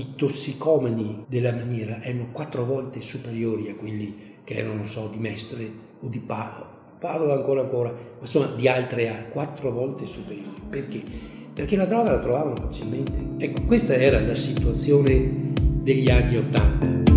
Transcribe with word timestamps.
i 0.00 0.14
tossicomani 0.16 1.24
della 1.28 1.52
maniera 1.52 2.02
erano 2.02 2.28
quattro 2.32 2.64
volte 2.64 3.02
superiori 3.02 3.68
a 3.68 3.74
quelli 3.74 4.38
che 4.44 4.54
erano, 4.54 4.74
non 4.74 4.86
so, 4.86 5.08
di 5.12 5.18
Mestre 5.18 5.70
o 6.00 6.08
di 6.08 6.18
Padova, 6.18 6.68
Padova 6.98 7.34
ancora 7.34 7.60
ancora, 7.60 7.90
ma 7.90 8.20
insomma 8.20 8.46
di 8.46 8.66
altre 8.66 9.08
aree, 9.08 9.28
quattro 9.30 9.70
volte 9.70 10.06
superiori. 10.06 10.60
Perché? 10.68 11.02
Perché 11.52 11.76
la 11.76 11.84
droga 11.84 12.12
la 12.12 12.18
trovavano 12.20 12.56
facilmente. 12.56 13.44
Ecco, 13.44 13.62
questa 13.62 13.94
era 13.94 14.20
la 14.20 14.34
situazione 14.34 15.52
degli 15.82 16.10
anni 16.10 16.36
Ottanta. 16.36 17.09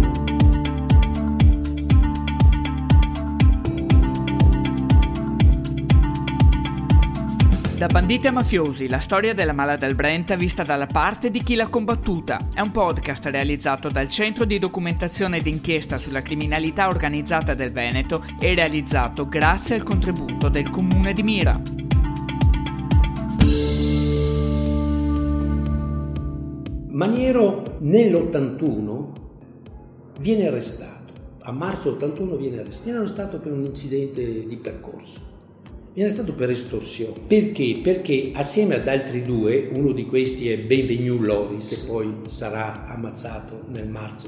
Da 7.84 7.90
banditi 7.90 8.28
a 8.28 8.32
mafiosi, 8.32 8.88
la 8.88 9.00
storia 9.00 9.34
della 9.34 9.52
mala 9.52 9.76
del 9.76 9.94
Brenta 9.94 10.38
vista 10.38 10.64
dalla 10.64 10.86
parte 10.86 11.30
di 11.30 11.44
chi 11.44 11.56
l'ha 11.56 11.68
combattuta. 11.68 12.38
È 12.54 12.62
un 12.62 12.72
podcast 12.72 13.26
realizzato 13.26 13.90
dal 13.90 14.08
Centro 14.08 14.46
di 14.46 14.58
Documentazione 14.58 15.36
ed 15.36 15.48
Inchiesta 15.48 15.98
sulla 15.98 16.22
Criminalità 16.22 16.88
Organizzata 16.88 17.54
del 17.54 17.74
Veneto 17.74 18.24
e 18.40 18.56
realizzato 18.56 19.28
grazie 19.28 19.76
al 19.76 19.84
contributo 19.84 20.48
del 20.48 20.70
Comune 20.70 21.12
di 21.12 21.24
Mira. 21.24 21.62
Maniero 26.88 27.80
nell'81 27.80 29.08
viene 30.20 30.48
arrestato, 30.48 31.12
a 31.42 31.52
marzo 31.52 31.90
81 31.96 32.38
viene 32.38 32.60
arrestato, 32.60 32.84
viene 32.86 33.00
arrestato 33.00 33.40
per 33.40 33.52
un 33.52 33.66
incidente 33.66 34.48
di 34.48 34.56
percorso 34.56 35.33
Viene 35.94 36.10
stato 36.10 36.34
per 36.34 36.50
estorsione. 36.50 37.14
Perché? 37.28 37.80
Perché 37.84 38.32
assieme 38.34 38.74
ad 38.74 38.88
altri 38.88 39.22
due, 39.22 39.70
uno 39.72 39.92
di 39.92 40.08
questi 40.08 40.50
è 40.50 40.58
Benvenu 40.58 41.20
Loris, 41.20 41.70
che 41.70 41.86
poi 41.86 42.12
sarà 42.26 42.88
ammazzato 42.88 43.66
nel 43.68 43.88
marzo 43.88 44.28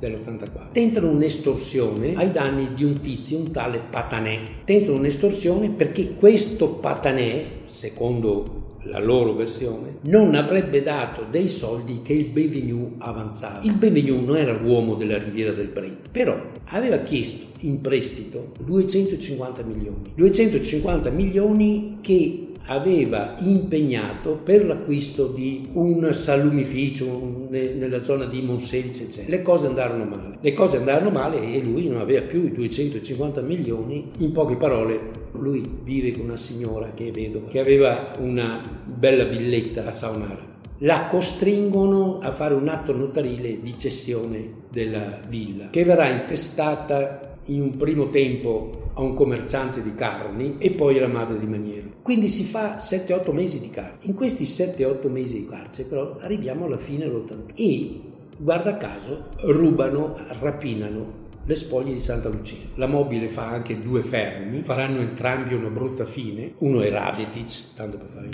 dell'84, 0.00 0.72
tentano 0.72 1.10
un'estorsione 1.10 2.14
ai 2.16 2.32
danni 2.32 2.66
di 2.74 2.82
un 2.82 3.00
tizio, 3.00 3.38
un 3.38 3.52
tale 3.52 3.80
Patanè. 3.88 4.40
Tentano 4.64 4.96
un'estorsione 4.96 5.70
perché 5.70 6.14
questo 6.14 6.66
Patanè, 6.66 7.44
secondo 7.66 8.66
la 8.86 8.98
loro 8.98 9.34
versione, 9.34 9.98
non 10.02 10.34
avrebbe 10.34 10.82
dato 10.82 11.24
dei 11.30 11.46
soldi 11.46 12.00
che 12.02 12.12
il 12.12 12.32
Benvenu 12.32 12.96
avanzava. 12.98 13.60
Il 13.62 13.74
Benvenu 13.74 14.24
non 14.24 14.36
era 14.36 14.52
l'uomo 14.52 14.96
della 14.96 15.18
riviera 15.18 15.52
del 15.52 15.68
Brent, 15.68 16.08
però 16.10 16.36
aveva 16.64 16.98
chiesto 16.98 17.52
in 17.64 17.80
prestito 17.80 18.52
250 18.64 19.62
milioni. 19.62 20.12
250 20.14 21.10
milioni 21.10 21.98
che 22.00 22.48
aveva 22.66 23.36
impegnato 23.40 24.40
per 24.42 24.64
l'acquisto 24.64 25.26
di 25.26 25.68
un 25.72 26.12
salumificio 26.12 27.46
nella 27.50 28.02
zona 28.02 28.24
di 28.24 28.40
Monselce, 28.42 29.04
eccetera. 29.04 29.36
Le 29.36 29.42
cose 29.42 29.66
andarono 29.66 30.04
male. 30.04 30.38
Le 30.40 30.52
cose 30.54 30.78
andarono 30.78 31.10
male 31.10 31.52
e 31.52 31.60
lui 31.60 31.88
non 31.88 32.00
aveva 32.00 32.22
più 32.22 32.44
i 32.44 32.52
250 32.52 33.42
milioni. 33.42 34.10
In 34.18 34.32
poche 34.32 34.56
parole, 34.56 34.98
lui 35.32 35.78
vive 35.82 36.12
con 36.12 36.24
una 36.24 36.36
signora 36.36 36.92
che 36.94 37.10
vedo 37.10 37.44
che 37.50 37.58
aveva 37.58 38.14
una 38.18 38.62
bella 38.98 39.24
villetta 39.24 39.84
a 39.86 39.90
Saonara. 39.90 40.52
La 40.78 41.06
costringono 41.06 42.18
a 42.20 42.32
fare 42.32 42.54
un 42.54 42.68
atto 42.68 42.94
notarile 42.94 43.60
di 43.60 43.78
cessione 43.78 44.46
della 44.70 45.20
villa, 45.28 45.70
che 45.70 45.84
verrà 45.84 46.08
intestata 46.08 47.33
in 47.46 47.60
un 47.60 47.76
primo 47.76 48.10
tempo 48.10 48.90
a 48.94 49.02
un 49.02 49.14
commerciante 49.14 49.82
di 49.82 49.94
carni 49.94 50.56
e 50.58 50.70
poi 50.70 50.98
alla 50.98 51.08
madre 51.08 51.38
di 51.38 51.46
Maniero. 51.46 51.88
Quindi 52.02 52.28
si 52.28 52.44
fa 52.44 52.76
7-8 52.76 53.32
mesi 53.32 53.60
di 53.60 53.70
carcere. 53.70 54.06
In 54.06 54.14
questi 54.14 54.44
7-8 54.44 55.10
mesi 55.10 55.40
di 55.40 55.46
carcere 55.46 55.88
però 55.88 56.16
arriviamo 56.20 56.66
alla 56.66 56.78
fine 56.78 57.04
dell'81 57.06 57.54
e 57.54 58.00
guarda 58.38 58.76
caso 58.76 59.30
rubano, 59.42 60.14
rapinano 60.40 61.22
le 61.44 61.54
spoglie 61.54 61.92
di 61.92 62.00
Santa 62.00 62.28
Lucia. 62.28 62.56
La 62.76 62.86
mobile 62.86 63.28
fa 63.28 63.48
anche 63.48 63.80
due 63.80 64.02
fermi, 64.02 64.62
faranno 64.62 65.00
entrambi 65.00 65.54
una 65.54 65.68
brutta 65.68 66.04
fine, 66.04 66.54
uno 66.58 66.80
è 66.80 66.90
Radetic, 66.90 67.74
tanto 67.74 67.98
per 67.98 68.08
fare 68.08 68.28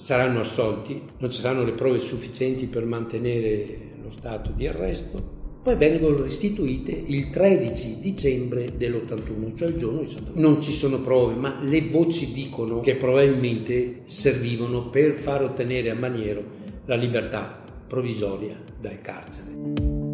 saranno 0.00 0.40
assolti, 0.40 1.02
non 1.18 1.30
ci 1.30 1.42
saranno 1.42 1.62
le 1.62 1.72
prove 1.72 1.98
sufficienti 1.98 2.66
per 2.66 2.86
mantenere 2.86 3.90
lo 4.02 4.10
stato 4.10 4.50
di 4.50 4.66
arresto, 4.66 5.39
poi 5.62 5.76
vengono 5.76 6.22
restituite 6.22 6.90
il 6.90 7.28
13 7.28 7.98
dicembre 8.00 8.72
dell'81, 8.78 9.54
cioè 9.54 9.68
il 9.68 9.76
giorno 9.76 10.00
di 10.00 10.06
Santa 10.06 10.30
Lucia. 10.30 10.48
Non 10.48 10.62
ci 10.62 10.72
sono 10.72 11.00
prove, 11.00 11.34
ma 11.34 11.62
le 11.62 11.88
voci 11.88 12.32
dicono 12.32 12.80
che 12.80 12.94
probabilmente 12.94 14.02
servivano 14.06 14.88
per 14.88 15.12
far 15.12 15.42
ottenere 15.42 15.90
a 15.90 15.94
Maniero 15.94 16.42
la 16.86 16.96
libertà 16.96 17.62
provvisoria 17.86 18.56
dal 18.80 19.02
carcere. 19.02 20.08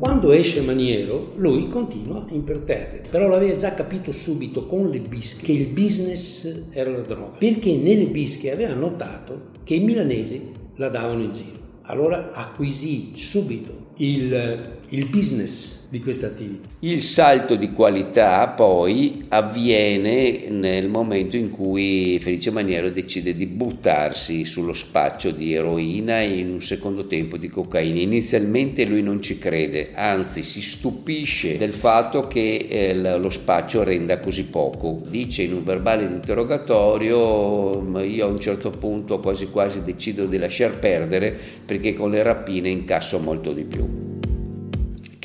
Quando 0.00 0.32
esce 0.32 0.60
Maniero, 0.60 1.32
lui 1.36 1.68
continua 1.68 2.24
imperterrito, 2.30 3.08
però 3.10 3.28
l'aveva 3.28 3.56
già 3.56 3.74
capito 3.74 4.10
subito 4.10 4.66
con 4.66 4.88
le 4.88 5.00
bische 5.00 5.44
che 5.44 5.52
il 5.52 5.68
business 5.68 6.66
era 6.70 6.90
la 6.90 7.02
droga, 7.02 7.36
perché 7.38 7.76
nelle 7.76 8.06
bische 8.06 8.50
aveva 8.50 8.74
notato 8.74 9.50
che 9.62 9.74
i 9.74 9.80
milanesi 9.80 10.40
la 10.76 10.88
davano 10.88 11.22
in 11.22 11.32
giro. 11.32 11.67
Allora 11.90 12.32
acquisì 12.32 13.12
subito 13.14 13.92
il, 13.96 14.77
il 14.90 15.06
business 15.06 15.86
di 15.90 16.00
questa 16.00 16.26
attività. 16.26 16.68
Il 16.80 17.00
salto 17.00 17.54
di 17.54 17.72
qualità 17.72 18.46
poi 18.48 19.24
avviene 19.28 20.48
nel 20.50 20.88
momento 20.88 21.36
in 21.36 21.50
cui 21.50 22.18
Felice 22.20 22.50
Maniero 22.50 22.90
decide 22.90 23.34
di 23.34 23.46
buttarsi 23.46 24.44
sullo 24.44 24.74
spaccio 24.74 25.30
di 25.30 25.54
eroina 25.54 26.20
e 26.20 26.38
in 26.38 26.50
un 26.50 26.62
secondo 26.62 27.06
tempo 27.06 27.36
di 27.36 27.48
cocaina. 27.48 28.00
Inizialmente 28.00 28.84
lui 28.84 29.02
non 29.02 29.22
ci 29.22 29.38
crede, 29.38 29.92
anzi 29.94 30.42
si 30.42 30.60
stupisce 30.60 31.56
del 31.56 31.72
fatto 31.72 32.26
che 32.26 32.66
eh, 32.68 32.94
lo 32.94 33.30
spaccio 33.30 33.82
renda 33.82 34.18
così 34.18 34.44
poco. 34.44 34.96
Dice 35.08 35.42
in 35.42 35.54
un 35.54 35.64
verbale 35.64 36.06
di 36.06 36.14
interrogatorio 36.14 38.02
io 38.02 38.24
a 38.24 38.28
un 38.28 38.38
certo 38.38 38.70
punto 38.70 39.20
quasi 39.20 39.48
quasi 39.48 39.82
decido 39.82 40.26
di 40.26 40.38
lasciar 40.38 40.78
perdere 40.78 41.36
perché 41.64 41.94
con 41.94 42.10
le 42.10 42.22
rapine 42.22 42.68
incasso 42.68 43.18
molto 43.18 43.52
di 43.52 43.64
più 43.64 44.07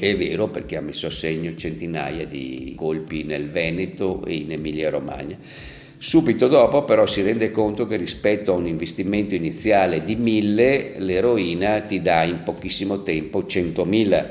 che 0.03 0.09
è 0.09 0.17
vero 0.17 0.49
perché 0.49 0.75
ha 0.75 0.81
messo 0.81 1.07
a 1.07 1.09
segno 1.09 1.55
centinaia 1.55 2.25
di 2.25 2.73
colpi 2.75 3.23
nel 3.23 3.49
Veneto 3.49 4.25
e 4.25 4.35
in 4.35 4.51
Emilia 4.51 4.89
Romagna. 4.89 5.37
Subito 5.97 6.49
dopo 6.49 6.83
però 6.83 7.05
si 7.05 7.21
rende 7.21 7.51
conto 7.51 7.87
che 7.87 7.95
rispetto 7.95 8.51
a 8.51 8.57
un 8.57 8.67
investimento 8.67 9.33
iniziale 9.33 10.03
di 10.03 10.17
1000 10.17 10.95
l'eroina 10.97 11.79
ti 11.79 12.01
dà 12.01 12.23
in 12.23 12.43
pochissimo 12.43 13.01
tempo 13.01 13.43
100.000 13.43 14.25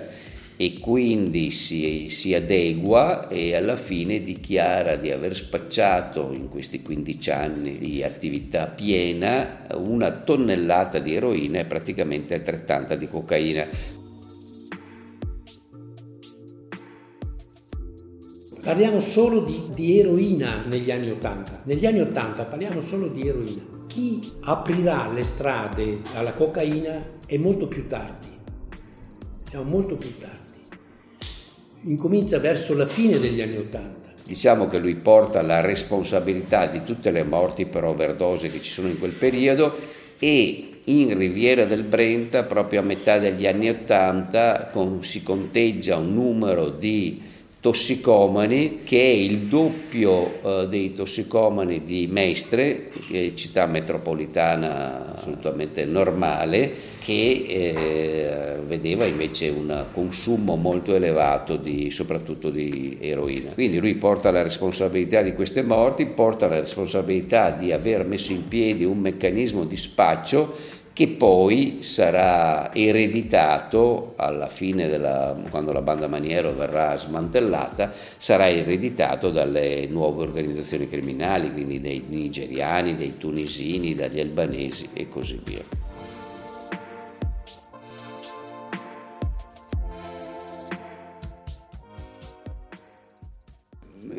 e 0.58 0.78
quindi 0.78 1.50
si, 1.50 2.08
si, 2.10 2.34
adegua 2.34 3.28
e 3.28 3.56
alla 3.56 3.76
fine 3.76 4.20
dichiara 4.20 4.96
di 4.96 5.10
aver 5.10 5.34
spacciato 5.34 6.32
in 6.34 6.48
questi 6.50 6.82
15 6.82 7.30
anni 7.30 7.78
di 7.78 8.02
attività 8.02 8.66
piena 8.66 9.66
una 9.76 10.10
tonnellata 10.10 10.98
di 10.98 11.14
eroina 11.14 11.60
e 11.60 11.64
praticamente 11.64 12.34
altrettanta 12.34 12.94
di 12.94 13.08
cocaina. 13.08 14.00
Parliamo 18.62 19.00
solo 19.00 19.40
di, 19.40 19.70
di, 19.74 19.98
eroina 19.98 20.62
negli 20.64 20.92
anni 20.92 21.10
Ottanta. 21.10 21.62
Negli 21.64 21.84
anni 21.84 21.98
Ottanta 21.98 22.44
parliamo 22.44 22.80
solo 22.80 23.08
di 23.08 23.26
eroina. 23.26 23.60
Chi 23.88 24.22
aprirà 24.42 25.10
le 25.12 25.24
strade 25.24 25.96
alla 26.14 26.32
cocaina 26.32 27.18
è 27.26 27.36
molto 27.38 27.66
più 27.66 27.88
tardi. 27.88 28.28
Siamo 29.48 29.68
molto 29.68 29.96
più 29.96 30.16
tardi. 30.16 30.60
Incomincia 31.90 32.38
verso 32.38 32.76
la 32.76 32.86
fine 32.86 33.18
degli 33.18 33.40
anni 33.40 33.56
Ottanta. 33.56 34.10
Diciamo 34.24 34.68
che 34.68 34.78
lui 34.78 34.94
porta 34.94 35.42
la 35.42 35.60
responsabilità 35.60 36.66
di 36.66 36.84
tutte 36.84 37.10
le 37.10 37.24
morti 37.24 37.66
per 37.66 37.82
overdose 37.82 38.48
che 38.48 38.62
ci 38.62 38.70
sono 38.70 38.86
in 38.86 38.96
quel 38.96 39.10
periodo 39.10 39.76
e 40.20 40.68
in 40.84 41.18
Riviera 41.18 41.64
del 41.64 41.82
Brenta, 41.82 42.44
proprio 42.44 42.78
a 42.78 42.84
metà 42.84 43.18
degli 43.18 43.44
anni 43.44 43.68
Ottanta, 43.70 44.68
con, 44.72 45.02
si 45.02 45.24
conteggia 45.24 45.96
un 45.96 46.14
numero 46.14 46.68
di 46.68 47.30
tossicomani 47.62 48.80
che 48.82 49.00
è 49.00 49.14
il 49.14 49.42
doppio 49.42 50.42
eh, 50.42 50.68
dei 50.68 50.94
tossicomani 50.94 51.84
di 51.84 52.08
Mestre, 52.10 52.88
che 53.08 53.28
è 53.28 53.34
città 53.34 53.66
metropolitana 53.66 55.14
assolutamente 55.14 55.84
normale, 55.84 56.72
che 56.98 57.44
eh, 57.46 58.56
vedeva 58.66 59.04
invece 59.04 59.48
un 59.50 59.84
consumo 59.92 60.56
molto 60.56 60.92
elevato 60.92 61.54
di, 61.54 61.88
soprattutto 61.90 62.50
di 62.50 62.98
eroina. 63.00 63.52
Quindi 63.52 63.78
lui 63.78 63.94
porta 63.94 64.32
la 64.32 64.42
responsabilità 64.42 65.22
di 65.22 65.32
queste 65.32 65.62
morti, 65.62 66.06
porta 66.06 66.48
la 66.48 66.58
responsabilità 66.58 67.50
di 67.50 67.70
aver 67.70 68.04
messo 68.04 68.32
in 68.32 68.48
piedi 68.48 68.84
un 68.84 68.98
meccanismo 68.98 69.64
di 69.64 69.76
spaccio 69.76 70.80
che 70.92 71.08
poi 71.08 71.78
sarà 71.80 72.74
ereditato 72.74 74.12
alla 74.16 74.46
fine 74.46 74.88
della, 74.88 75.36
quando 75.50 75.72
la 75.72 75.80
banda 75.80 76.06
Maniero 76.06 76.52
verrà 76.52 76.96
smantellata, 76.96 77.92
sarà 78.18 78.48
ereditato 78.48 79.30
dalle 79.30 79.86
nuove 79.86 80.22
organizzazioni 80.22 80.88
criminali, 80.88 81.52
quindi 81.52 81.80
dei 81.80 82.04
nigeriani, 82.06 82.96
dei 82.96 83.16
tunisini, 83.16 83.94
dagli 83.94 84.20
albanesi 84.20 84.88
e 84.92 85.08
così 85.08 85.40
via. 85.44 85.81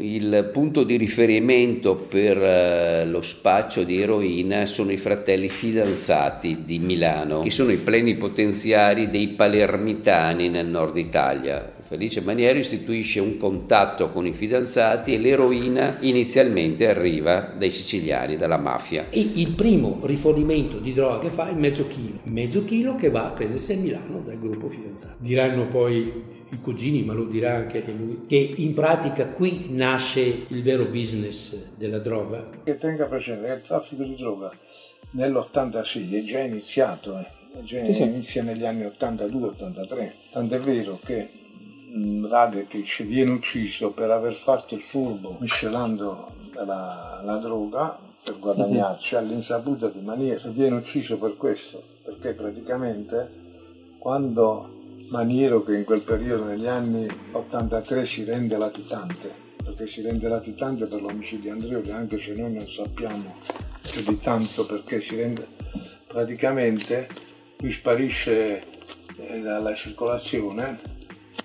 Il 0.04 0.50
punto 0.52 0.84
di 0.84 0.98
riferimento 0.98 1.96
per 1.96 2.38
eh, 2.38 3.06
lo 3.06 3.22
spaccio 3.22 3.84
di 3.84 4.02
eroina 4.02 4.66
sono 4.66 4.92
i 4.92 4.98
fratelli 4.98 5.48
fidanzati 5.48 6.64
di 6.64 6.78
Milano, 6.80 7.42
che 7.42 7.50
sono 7.50 7.72
i 7.72 7.78
plenipotenziari 7.78 9.10
dei 9.10 9.30
palermitani 9.30 10.50
nel 10.50 10.68
nord 10.68 10.98
Italia. 10.98 11.72
Felice 11.86 12.22
Maniero 12.22 12.58
istituisce 12.58 13.20
un 13.20 13.38
contatto 13.38 14.10
con 14.10 14.26
i 14.26 14.34
fidanzati 14.34 15.14
e 15.14 15.20
l'eroina 15.20 15.98
inizialmente 16.02 16.88
arriva 16.88 17.52
dai 17.56 17.70
siciliani, 17.70 18.36
dalla 18.36 18.58
mafia. 18.58 19.08
E 19.10 19.30
il 19.36 19.54
primo 19.56 20.00
rifornimento 20.04 20.80
di 20.80 20.92
droga 20.92 21.20
che 21.20 21.30
fa 21.30 21.50
è 21.50 21.54
mezzo 21.54 21.88
chilo, 21.88 22.20
mezzo 22.24 22.64
chilo 22.66 22.96
che 22.96 23.10
va 23.10 23.28
a 23.28 23.32
prendersi 23.32 23.74
a 23.74 23.78
Milano 23.78 24.20
dal 24.26 24.40
gruppo 24.40 24.70
fidanzato. 24.70 25.18
Diranno 25.20 25.68
poi 25.68 26.12
i 26.54 26.60
cugini, 26.62 27.04
ma 27.04 27.14
lo 27.14 27.26
dirà 27.26 27.56
anche 27.56 27.84
lui, 27.92 28.26
che 28.28 28.54
in 28.58 28.74
pratica 28.74 29.30
qui 29.30 29.68
nasce 29.70 30.46
il 30.48 30.62
vero 30.62 30.86
business 30.86 31.76
della 31.76 32.00
droga. 32.00 32.48
Che 32.64 32.78
tenga 32.78 33.06
presente 33.06 33.48
che 33.48 33.54
il 33.54 33.62
traffico 33.62 34.04
di 34.04 34.16
droga 34.16 34.52
nell'86 35.12 36.14
è 36.14 36.24
già 36.24 36.40
iniziato, 36.40 37.18
eh. 37.18 37.60
è 37.60 37.64
già 37.64 37.84
sì, 37.92 38.04
inizia 38.04 38.44
negli 38.44 38.66
anni 38.66 38.84
82-83, 38.84 40.12
tant'è 40.32 40.60
vero 40.60 41.00
che 41.04 41.30
mm, 41.96 42.26
Radetic 42.28 43.04
viene 43.04 43.32
ucciso 43.32 43.92
per 43.92 44.12
aver 44.12 44.34
fatto 44.34 44.76
il 44.76 44.82
furbo 44.82 45.38
miscelando 45.40 46.32
la, 46.54 47.22
la 47.24 47.38
droga 47.38 47.98
per 48.24 48.40
guadagnarci 48.40 49.16
mm-hmm. 49.16 49.26
all'insaputa 49.26 49.88
di 49.88 50.00
Maniera. 50.02 50.48
Viene 50.50 50.76
ucciso 50.76 51.18
per 51.18 51.36
questo, 51.36 51.82
perché 52.04 52.34
praticamente 52.34 53.42
quando 53.98 54.82
Maniero 55.10 55.64
che 55.64 55.76
in 55.76 55.84
quel 55.84 56.02
periodo, 56.02 56.46
negli 56.46 56.68
anni 56.68 57.08
83, 57.32 58.06
si 58.06 58.24
rende 58.24 58.58
latitante, 58.58 59.32
perché 59.64 59.88
si 59.88 60.02
rende 60.02 60.28
latitante 60.28 60.88
per 60.88 61.02
l'omicidio 61.02 61.42
di 61.42 61.50
Andreoli, 61.50 61.92
anche 61.92 62.22
se 62.22 62.34
noi 62.34 62.54
non 62.54 62.68
sappiamo 62.68 63.32
più 63.92 64.02
di 64.02 64.18
tanto 64.20 64.66
perché 64.66 65.02
si 65.02 65.16
rende 65.16 65.46
praticamente, 66.08 67.08
lui 67.58 67.72
sparisce 67.72 68.64
eh, 69.18 69.40
dalla 69.42 69.76
circolazione 69.76 70.80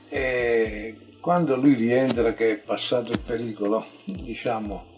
e 0.08 0.96
quando 1.20 1.56
lui 1.56 1.74
rientra 1.74 2.32
che 2.32 2.52
è 2.52 2.56
passato 2.56 3.12
il 3.12 3.20
pericolo, 3.20 3.86
diciamo, 4.04 4.96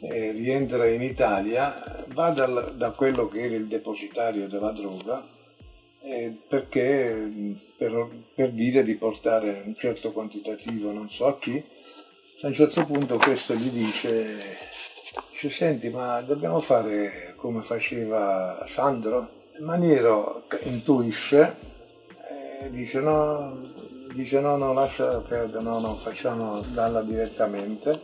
eh, 0.00 0.30
rientra 0.32 0.86
in 0.86 1.02
Italia, 1.02 2.04
va 2.08 2.30
dal, 2.30 2.74
da 2.76 2.90
quello 2.90 3.26
che 3.28 3.40
era 3.40 3.54
il 3.56 3.66
depositario 3.66 4.46
della 4.46 4.70
droga 4.70 5.33
eh, 6.04 6.36
perché 6.46 7.56
per, 7.78 8.08
per, 8.34 8.50
dire 8.50 8.84
di 8.84 8.94
portare 8.94 9.62
un 9.64 9.74
certo 9.74 10.12
quantitativo 10.12 10.92
non 10.92 11.08
so 11.08 11.26
a 11.26 11.38
chi, 11.38 11.62
a 12.42 12.46
un 12.46 12.52
certo 12.52 12.84
punto 12.84 13.16
questo 13.16 13.54
gli 13.54 13.70
dice, 13.70 14.58
dice 15.30 15.48
senti 15.48 15.88
ma 15.88 16.20
dobbiamo 16.20 16.60
fare 16.60 17.34
come 17.36 17.62
faceva 17.62 18.64
Sandro? 18.68 19.42
Maniero 19.60 20.44
intuisce, 20.64 21.56
eh, 22.28 22.70
dice 22.70 23.00
no, 23.00 23.56
dice 24.12 24.40
no, 24.40 24.56
no, 24.56 24.72
lascia 24.72 25.18
perdere, 25.20 25.62
no, 25.62 25.78
no, 25.78 25.94
facciamo 25.94 26.60
dalla 26.72 27.02
direttamente. 27.02 28.00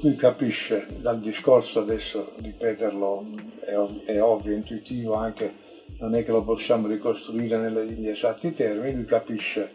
Lui 0.00 0.16
capisce 0.16 0.86
dal 0.98 1.20
discorso, 1.20 1.80
adesso 1.80 2.32
ripeterlo 2.40 3.24
è, 3.60 3.76
ov- 3.76 4.04
è 4.04 4.20
ovvio, 4.20 4.54
intuitivo 4.54 5.14
anche 5.14 5.52
non 6.02 6.16
è 6.16 6.24
che 6.24 6.32
lo 6.32 6.42
possiamo 6.42 6.88
ricostruire 6.88 7.58
negli 7.58 8.08
esatti 8.08 8.52
termini, 8.52 8.94
lui 8.96 9.04
capisce 9.04 9.72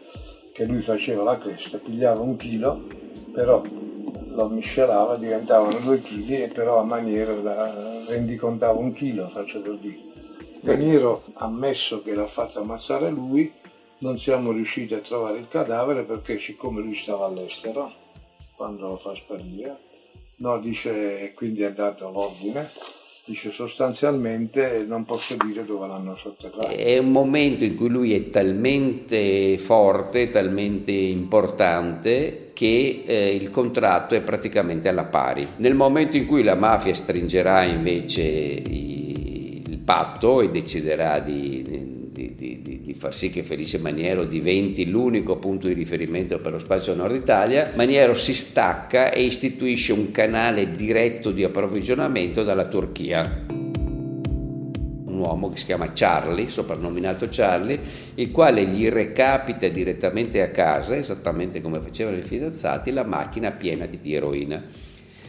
che 0.52 0.66
lui 0.66 0.82
faceva 0.82 1.22
la 1.22 1.38
cresta, 1.38 1.78
pigliava 1.78 2.20
un 2.20 2.36
chilo, 2.36 2.82
però 3.32 3.62
lo 3.62 4.48
miscelava, 4.48 5.16
diventavano 5.16 5.78
due 5.78 6.02
chili 6.02 6.42
e 6.42 6.48
però 6.48 6.80
a 6.80 6.84
maniera 6.84 7.32
da 7.32 8.04
rendicontava 8.06 8.78
un 8.78 8.92
chilo, 8.92 9.26
faccio 9.28 9.62
per 9.62 9.78
dire. 9.78 10.06
Maniero 10.60 11.24
ha 11.34 11.46
ammesso 11.46 12.02
che 12.02 12.14
l'ha 12.14 12.26
fatto 12.26 12.60
ammazzare 12.60 13.08
lui, 13.08 13.50
non 13.98 14.18
siamo 14.18 14.52
riusciti 14.52 14.92
a 14.92 14.98
trovare 14.98 15.38
il 15.38 15.48
cadavere 15.48 16.02
perché 16.02 16.38
siccome 16.38 16.82
lui 16.82 16.96
stava 16.96 17.24
all'estero, 17.24 17.90
quando 18.54 18.86
lo 18.86 18.96
fa 18.98 19.14
sparire, 19.14 19.78
no, 20.36 20.58
dice, 20.58 21.32
quindi 21.34 21.64
ha 21.64 21.72
dato 21.72 22.10
l'ordine, 22.10 22.68
dice 23.28 23.52
sostanzialmente 23.52 24.84
non 24.86 25.04
posso 25.04 25.36
dire 25.44 25.64
dove 25.64 25.86
l'hanno 25.86 26.14
sotterrato. 26.14 26.68
È 26.68 26.98
un 26.98 27.10
momento 27.10 27.64
in 27.64 27.74
cui 27.74 27.88
lui 27.88 28.14
è 28.14 28.30
talmente 28.30 29.58
forte, 29.58 30.30
talmente 30.30 30.92
importante 30.92 32.50
che 32.54 33.04
eh, 33.06 33.34
il 33.34 33.50
contratto 33.50 34.14
è 34.14 34.22
praticamente 34.22 34.88
alla 34.88 35.04
pari. 35.04 35.46
Nel 35.56 35.74
momento 35.74 36.16
in 36.16 36.26
cui 36.26 36.42
la 36.42 36.56
mafia 36.56 36.94
stringerà 36.94 37.64
invece 37.64 38.22
il 38.22 39.78
patto 39.84 40.40
e 40.40 40.50
deciderà 40.50 41.18
di 41.18 41.97
di, 42.38 42.62
di, 42.62 42.80
di, 42.82 42.94
far 42.94 43.12
sì 43.12 43.30
che 43.30 43.42
Felice 43.42 43.78
Maniero 43.78 44.22
diventi 44.22 44.88
l'unico 44.88 45.38
punto 45.38 45.66
di 45.66 45.72
riferimento 45.72 46.38
per 46.38 46.52
lo 46.52 46.58
spazio 46.58 46.94
Nord 46.94 47.16
Italia, 47.16 47.72
Maniero 47.74 48.14
si 48.14 48.32
stacca 48.32 49.10
e 49.10 49.24
istituisce 49.24 49.92
un 49.92 50.12
canale 50.12 50.70
diretto 50.70 51.32
di 51.32 51.42
approvvigionamento 51.42 52.44
dalla 52.44 52.68
Turchia 52.68 53.44
un 55.04 55.18
uomo 55.18 55.48
che 55.48 55.56
si 55.56 55.64
chiama 55.64 55.90
Charlie, 55.92 56.48
soprannominato 56.48 57.26
Charlie, 57.28 57.80
il 58.14 58.30
quale 58.30 58.64
gli 58.66 58.88
recapita 58.88 59.66
direttamente 59.66 60.40
a 60.40 60.50
casa, 60.50 60.94
esattamente 60.94 61.60
come 61.60 61.80
facevano 61.80 62.18
i 62.18 62.22
fidanzati, 62.22 62.92
la 62.92 63.02
macchina 63.02 63.50
piena 63.50 63.86
di 63.86 64.14
eroina. 64.14 64.62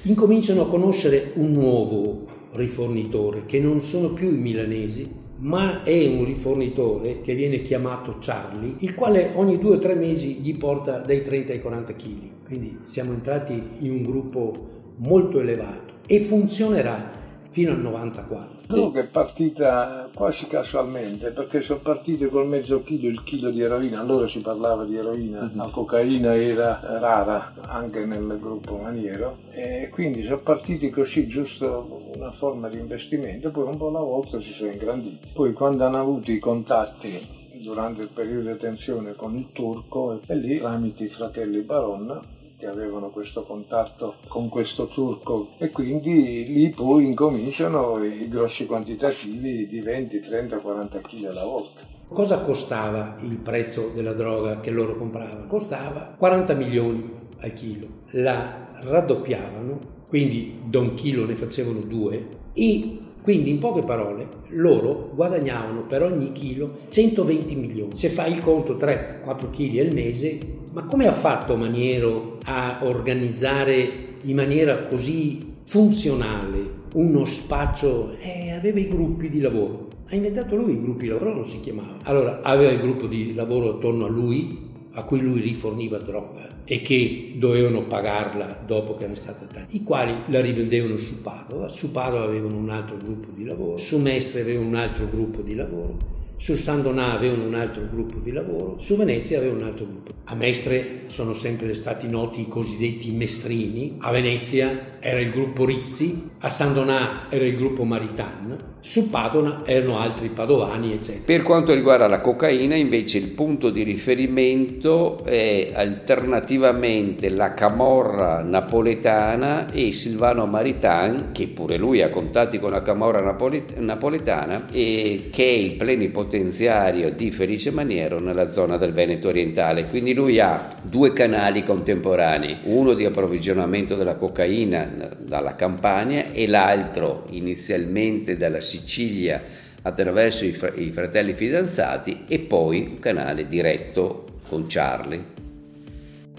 Incominciano 0.03 0.61
a 0.61 0.67
conoscere 0.67 1.31
un 1.33 1.53
nuovo 1.53 2.27
rifornitore, 2.51 3.47
che 3.47 3.59
non 3.59 3.81
sono 3.81 4.13
più 4.13 4.29
i 4.29 4.38
milanesi, 4.38 5.27
ma 5.39 5.83
è 5.83 6.06
un 6.07 6.25
rifornitore 6.25 7.21
che 7.21 7.33
viene 7.33 7.62
chiamato 7.62 8.18
Charlie, 8.19 8.75
il 8.80 8.94
quale 8.94 9.31
ogni 9.36 9.57
due 9.57 9.75
o 9.75 9.80
tre 9.80 9.95
mesi 9.95 10.36
gli 10.41 10.57
porta 10.57 11.00
dai 11.00 11.21
30 11.21 11.53
ai 11.53 11.62
40 11.62 11.94
kg. 11.94 12.30
Quindi 12.45 12.80
siamo 12.83 13.13
entrati 13.13 13.62
in 13.80 13.91
un 13.91 14.03
gruppo 14.03 14.68
molto 14.97 15.39
elevato 15.39 15.94
e 16.07 16.19
funzionerà 16.19 17.19
fino 17.50 17.72
al 17.72 17.80
94. 17.80 18.48
Credo 18.68 18.92
che 18.92 19.00
è 19.01 19.07
partita 19.07 20.10
quasi 20.13 20.48
casualmente 20.48 21.31
perché 21.31 21.62
sono 21.62 21.80
partite 21.80 22.28
col 22.30 22.48
mezzo 22.48 22.83
chilo, 22.83 23.07
il 23.07 23.23
chilo 23.23 23.50
di 23.50 23.62
eroina, 23.62 24.00
allora 24.00 24.28
si 24.28 24.40
parlava 24.40 24.85
di 24.85 24.95
eroina, 24.95 25.42
uh-huh. 25.42 25.56
la 25.56 25.69
cocaina 25.69 26.35
era 26.35 26.80
rara 26.81 27.54
anche 27.62 28.06
nel 28.06 28.38
gruppo 28.40 28.78
maniero 28.78 29.40
e 29.50 29.90
quindi 29.92 30.23
sono 30.23 30.40
partiti 30.44 30.90
così 30.90 31.28
giusto 31.28 32.12
una 32.16 32.31
forma 32.31 32.69
di 32.69 32.78
investimento, 32.78 33.50
poi 33.50 33.68
un 33.68 33.78
po' 33.78 33.88
alla 33.88 34.00
volta 34.00 34.40
si 34.40 34.52
sono 34.52 34.71
ingranditi. 34.71 35.30
Poi 35.33 35.54
quando 35.54 35.85
hanno 35.85 35.97
avuto 35.97 36.31
i 36.31 36.40
contatti 36.40 37.38
durante 37.62 38.04
il 38.04 38.09
periodo 38.14 38.52
di 38.52 38.57
tensione 38.57 39.16
con 39.16 39.35
il 39.35 39.50
turco 39.52 40.21
e 40.26 40.35
lì 40.35 40.59
tramite 40.59 41.06
i 41.06 41.09
fratelli 41.09 41.59
Baron 41.62 42.38
che 42.59 42.68
avevano 42.68 43.09
questo 43.09 43.44
contatto 43.44 44.16
con 44.28 44.49
questo 44.49 44.87
turco 44.87 45.51
e 45.57 45.69
quindi 45.69 46.44
lì 46.45 46.69
poi 46.71 47.06
incominciano 47.06 48.04
i 48.04 48.28
grossi 48.28 48.66
quantitativi 48.66 49.66
di 49.66 49.80
20, 49.80 50.19
30, 50.19 50.57
40 50.57 50.99
kg 50.99 51.23
alla 51.23 51.45
volta. 51.45 51.83
Cosa 52.09 52.42
costava 52.42 53.16
il 53.21 53.37
prezzo 53.37 53.92
della 53.95 54.11
droga 54.11 54.59
che 54.59 54.71
loro 54.71 54.97
compravano? 54.97 55.47
Costava 55.47 56.16
40 56.18 56.54
milioni 56.56 57.13
al 57.39 57.54
chilo, 57.54 57.87
la 58.09 58.81
raddoppiavano, 58.81 59.80
quindi 60.09 60.59
da 60.66 60.80
un 60.80 60.95
chilo 60.95 61.25
ne 61.25 61.35
facevano 61.35 61.80
due 61.80 62.28
e 62.51 62.99
quindi 63.21 63.49
in 63.49 63.59
poche 63.59 63.83
parole 63.83 64.28
loro 64.49 65.11
guadagnavano 65.14 65.83
per 65.83 66.04
ogni 66.04 66.31
chilo 66.31 66.69
120 66.90 67.56
milioni. 67.56 67.95
Se 67.95 68.09
fai 68.09 68.33
il 68.33 68.42
conto 68.42 68.76
3-4 68.76 69.49
kg 69.52 69.78
al 69.80 69.94
mese, 69.94 70.40
ma 70.73 70.83
come 70.83 71.07
ha 71.07 71.11
fatto 71.11 71.56
Maniero 71.56 72.38
a 72.45 72.80
organizzare 72.81 74.07
in 74.21 74.35
maniera 74.35 74.83
così 74.83 75.56
funzionale 75.66 76.78
uno 76.94 77.26
spaccio? 77.26 78.16
Eh, 78.19 78.52
aveva 78.52 78.80
i 78.80 78.88
gruppi 78.88 79.30
di 79.30 79.42
lavoro. 79.42 79.88
Ha 80.09 80.16
inventato 80.16 80.56
lui 80.56 80.73
i 80.73 80.81
gruppi 80.81 81.04
di 81.04 81.09
lavoro, 81.09 81.35
lo 81.35 81.45
si 81.45 81.59
chiamava. 81.59 81.97
Allora 82.04 82.42
aveva 82.42 82.71
il 82.71 82.80
gruppo 82.80 83.06
di 83.06 83.35
lavoro 83.35 83.76
attorno 83.76 84.06
a 84.06 84.09
lui, 84.09 84.69
a 84.94 85.04
cui 85.04 85.19
lui 85.19 85.40
riforniva 85.42 85.98
droga 85.98 86.64
e 86.66 86.81
che 86.81 87.34
dovevano 87.36 87.84
pagarla 87.84 88.64
dopo 88.66 88.96
che 88.96 89.06
era 89.06 89.16
stata 89.16 89.46
tagliata, 89.46 89.68
i 89.72 89.84
quali 89.84 90.14
la 90.28 90.42
rivendevano 90.42 90.98
su 90.98 91.22
Padova, 91.22 91.69
su 91.69 91.92
Padova 91.92 92.24
avevano 92.24 92.58
un 92.58 92.69
altro 92.69 92.98
gruppo 92.98 93.30
di 93.31 93.46
lavoro, 93.46 93.78
su 93.78 93.98
Mestre 94.00 94.42
avevano 94.42 94.68
un 94.68 94.76
altro 94.76 95.08
gruppo 95.10 95.42
di 95.42 95.56
lavoro, 95.56 96.18
su 96.40 96.56
San 96.56 96.81
Donà 96.81 97.12
avevano 97.12 97.44
un 97.44 97.54
altro 97.54 97.81
gruppo 97.92 98.19
di 98.19 98.31
lavoro, 98.31 98.78
su 98.80 98.96
Venezia 98.96 99.40
avevano 99.40 99.60
un 99.60 99.68
altro 99.68 99.86
gruppo. 99.86 100.12
A 100.24 100.36
Mestre 100.36 101.02
sono 101.08 101.34
sempre 101.34 101.74
stati 101.74 102.08
noti 102.08 102.42
i 102.42 102.48
cosiddetti 102.48 103.12
mestrini, 103.12 103.98
a 104.00 104.12
Venezia 104.12 104.98
era 105.02 105.19
il 105.19 105.31
gruppo 105.31 105.66
Rizzi, 105.66 106.30
a 106.40 106.50
San 106.50 106.74
Donà 106.74 107.26
era 107.30 107.44
il 107.44 107.58
gruppo 107.58 107.84
Maritan, 107.84 108.78
su 108.80 109.10
Padova 109.10 109.64
erano 109.66 110.00
altri 110.00 110.30
padovani, 110.30 110.94
eccetera. 110.94 111.24
Per 111.26 111.42
quanto 111.42 111.74
riguarda 111.74 112.08
la 112.08 112.22
cocaina, 112.22 112.76
invece, 112.76 113.18
il 113.18 113.30
punto 113.30 113.69
di 113.69 113.84
riferimento 113.84 115.26
è 115.26 115.72
alternativamente 115.74 117.28
la 117.28 117.54
camorra 117.54 118.42
napoletana 118.42 119.69
e 119.72 119.92
Silvano 119.92 120.46
Maritain, 120.46 121.31
che 121.34 121.48
pure 121.48 121.76
lui 121.76 122.02
ha 122.02 122.10
contatti 122.10 122.60
con 122.60 122.72
la 122.72 122.81
camorra 122.81 123.22
napoletana, 123.22 124.68
e 124.72 125.28
che 125.31 125.44
è 125.44 125.48
il 125.48 125.72
plenipotenziario 125.74 126.28
di 126.30 127.31
Felice 127.31 127.71
Maniero 127.71 128.19
nella 128.19 128.50
zona 128.50 128.78
del 128.78 128.92
Veneto 128.92 129.30
orientale. 129.30 129.86
Quindi 129.86 130.14
lui 130.14 130.40
ha 130.40 130.76
due 130.81 131.12
canali 131.14 131.64
contemporanei, 131.64 132.57
uno 132.64 132.94
di 132.94 133.06
approvvigionamento 133.06 133.95
della 133.95 134.16
cocaina 134.16 134.88
dalla 135.18 135.56
Campania 135.56 136.31
e 136.31 136.48
l'altro 136.48 137.26
inizialmente 137.31 138.38
dalla 138.38 138.62
Sicilia 138.62 139.42
attraverso 139.81 140.45
i, 140.45 140.52
fr- 140.52 140.78
i 140.78 140.92
fratelli 140.92 141.33
fidanzati 141.33 142.26
e 142.28 142.40
poi 142.40 142.88
un 142.92 143.00
canale 143.00 143.48
diretto 143.48 144.26
con 144.48 144.66
Charlie. 144.68 145.24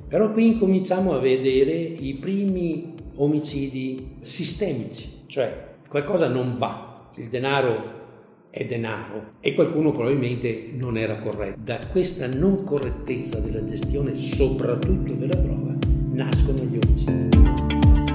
Però 0.08 0.32
qui 0.32 0.46
incominciamo 0.46 1.14
a 1.14 1.18
vedere 1.18 1.72
i 1.72 2.14
primi 2.14 2.94
omicidi 3.16 4.16
sistemici, 4.22 5.22
cioè 5.26 5.68
qualcosa 5.88 6.28
non 6.28 6.54
va, 6.56 7.10
il 7.16 7.28
denaro 7.28 7.99
è 8.50 8.66
denaro 8.66 9.34
e 9.40 9.54
qualcuno 9.54 9.92
probabilmente 9.92 10.70
non 10.74 10.96
era 10.96 11.14
corretto. 11.14 11.60
Da 11.62 11.78
questa 11.90 12.26
non 12.26 12.56
correttezza 12.64 13.38
della 13.38 13.64
gestione, 13.64 14.14
soprattutto 14.14 15.14
della 15.14 15.36
prova, 15.36 15.74
nascono 16.12 16.58
gli 16.64 16.78
omicidi. 16.82 18.09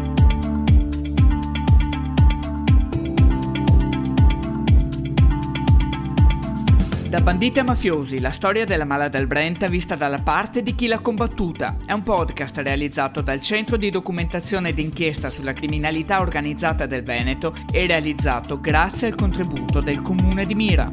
Da 7.16 7.22
banditi 7.22 7.60
a 7.60 7.64
mafiosi, 7.64 8.20
la 8.20 8.30
storia 8.30 8.66
della 8.66 8.84
mala 8.84 9.08
del 9.08 9.26
Brenta 9.26 9.68
vista 9.68 9.96
dalla 9.96 10.18
parte 10.22 10.62
di 10.62 10.76
chi 10.76 10.88
l'ha 10.88 11.00
combattuta. 11.00 11.78
È 11.86 11.94
un 11.94 12.04
podcast 12.04 12.58
realizzato 12.58 13.22
dal 13.22 13.40
Centro 13.40 13.78
di 13.78 13.90
Documentazione 13.90 14.74
d'inchiesta 14.74 15.30
sulla 15.30 15.54
criminalità 15.54 16.20
organizzata 16.20 16.86
del 16.86 17.06
Veneto 17.06 17.56
e 17.72 17.88
realizzato 17.88 18.60
grazie 18.60 19.08
al 19.08 19.16
contributo 19.16 19.80
del 19.80 20.02
Comune 20.02 20.46
di 20.46 20.56
Mira. 20.56 20.90